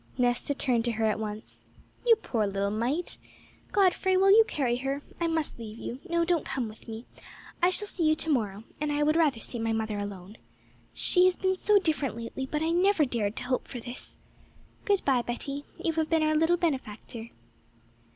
Nesta 0.17 0.55
turned 0.55 0.83
to 0.85 0.93
her 0.93 1.05
at 1.05 1.19
once. 1.19 1.67
'You 2.07 2.15
poor 2.15 2.47
little 2.47 2.71
mite! 2.71 3.19
Godfrey, 3.71 4.17
will 4.17 4.31
you 4.31 4.43
carry 4.47 4.77
her? 4.77 5.03
I 5.19 5.27
must 5.27 5.59
leave 5.59 5.77
you. 5.77 5.99
No, 6.09 6.25
don't 6.25 6.43
come 6.43 6.67
with 6.67 6.87
me. 6.87 7.05
I 7.61 7.69
shall 7.69 7.87
see 7.87 8.05
you 8.07 8.15
to 8.15 8.29
morrow, 8.31 8.63
and 8.81 8.91
I 8.91 9.03
would 9.03 9.15
rather 9.15 9.39
see 9.39 9.59
my 9.59 9.73
mother 9.73 9.99
alone. 9.99 10.39
She 10.91 11.25
has 11.25 11.35
been 11.35 11.55
so 11.55 11.77
different 11.77 12.15
lately, 12.17 12.47
but 12.47 12.63
I 12.63 12.71
never 12.71 13.05
dared 13.05 13.35
to 13.35 13.43
hope 13.43 13.67
for 13.67 13.79
this! 13.79 14.17
Good 14.85 15.05
bye, 15.05 15.21
Betty; 15.21 15.65
you 15.77 15.93
have 15.93 16.09
been 16.09 16.23
our 16.23 16.33
little 16.33 16.57
benefactor.' 16.57 17.29